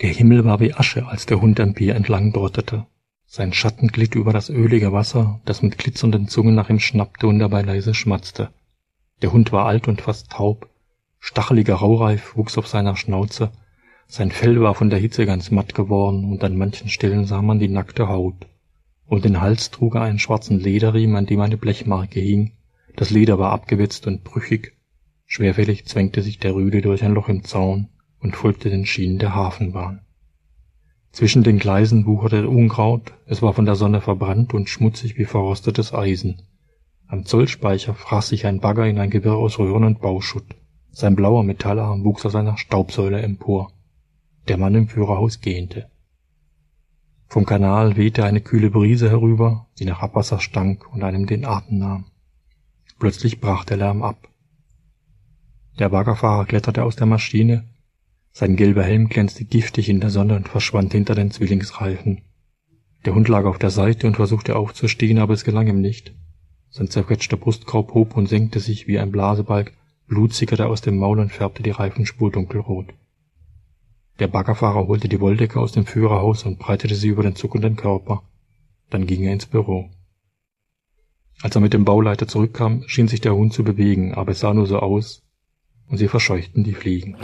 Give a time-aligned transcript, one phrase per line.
[0.00, 2.86] Der Himmel war wie Asche, als der Hund am Bier entlang trottete.
[3.26, 7.38] Sein Schatten glitt über das ölige Wasser, das mit glitzernden Zungen nach ihm schnappte und
[7.38, 8.50] dabei leise schmatzte.
[9.22, 10.68] Der Hund war alt und fast taub,
[11.18, 13.52] stacheliger Raureif wuchs auf seiner Schnauze,
[14.14, 17.58] sein Fell war von der Hitze ganz matt geworden und an manchen Stellen sah man
[17.58, 18.46] die nackte Haut.
[19.06, 22.52] Um den Hals trug er einen schwarzen Lederriemen, an dem eine Blechmarke hing.
[22.96, 24.76] Das Leder war abgewetzt und brüchig.
[25.26, 27.88] Schwerfällig zwängte sich der Rüde durch ein Loch im Zaun
[28.20, 30.02] und folgte den Schienen der Hafenbahn.
[31.10, 35.92] Zwischen den Gleisen wucherte Unkraut, es war von der Sonne verbrannt und schmutzig wie verrostetes
[35.92, 36.42] Eisen.
[37.06, 40.46] Am Zollspeicher fraß sich ein Bagger in ein Gewirr aus Röhren und Bauschutt.
[40.90, 43.72] Sein blauer Metallarm wuchs aus einer Staubsäule empor.
[44.48, 45.90] Der Mann im Führerhaus gähnte.
[47.26, 51.78] Vom Kanal wehte eine kühle Brise herüber, die nach Abwasser stank und einem den Atem
[51.78, 52.04] nahm.
[53.02, 54.28] Plötzlich brach der Lärm ab.
[55.80, 57.64] Der Baggerfahrer kletterte aus der Maschine,
[58.30, 62.20] sein gelber Helm glänzte giftig in der Sonne und verschwand hinter den Zwillingsreifen.
[63.04, 66.14] Der Hund lag auf der Seite und versuchte aufzustehen, aber es gelang ihm nicht.
[66.70, 69.72] Sein zerquetschter Brustkorb hob und senkte sich wie ein Blasebalg,
[70.06, 72.94] Blut sickerte aus dem Maul und färbte die Reifenspur dunkelrot.
[74.20, 78.22] Der Baggerfahrer holte die Wolldecke aus dem Führerhaus und breitete sie über den zuckenden Körper.
[78.90, 79.90] Dann ging er ins Büro.
[81.40, 84.52] Als er mit dem Bauleiter zurückkam, schien sich der Hund zu bewegen, aber es sah
[84.52, 85.22] nur so aus,
[85.88, 87.16] und sie verscheuchten die Fliegen.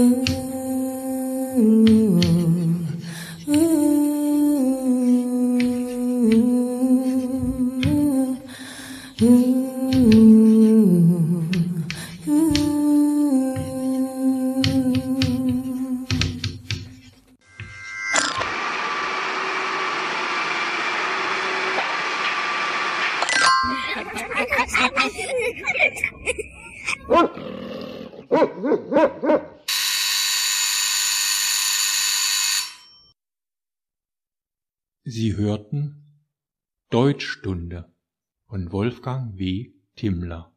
[0.00, 0.24] Oh,
[28.30, 29.57] oh, oh, oh, oh.
[35.10, 36.20] Sie hörten
[36.90, 37.90] Deutschstunde
[38.44, 39.72] von Wolfgang W.
[39.96, 40.54] Timmler